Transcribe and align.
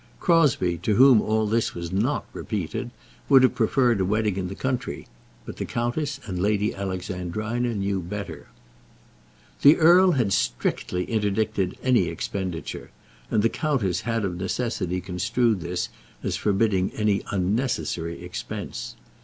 Crosbie, 0.19 0.79
to 0.79 0.95
whom 0.95 1.21
all 1.21 1.45
this 1.45 1.75
was 1.75 1.91
not 1.91 2.25
repeated, 2.33 2.89
would 3.29 3.43
have 3.43 3.53
preferred 3.53 4.01
a 4.01 4.03
wedding 4.03 4.35
in 4.35 4.47
the 4.47 4.55
country. 4.55 5.07
But 5.45 5.57
the 5.57 5.65
countess 5.65 6.19
and 6.25 6.41
Lady 6.41 6.73
Alexandrina 6.73 7.75
knew 7.75 7.99
better. 8.01 8.47
The 9.61 9.77
earl 9.77 10.13
had 10.13 10.33
strictly 10.33 11.03
interdicted 11.03 11.77
any 11.83 12.07
expenditure, 12.07 12.89
and 13.29 13.43
the 13.43 13.49
countess 13.49 14.01
had 14.01 14.25
of 14.25 14.37
necessity 14.37 15.01
construed 15.01 15.61
this 15.61 15.89
as 16.23 16.35
forbidding 16.35 16.89
any 16.95 17.21
unnecessary 17.29 18.23
expense. 18.23 18.95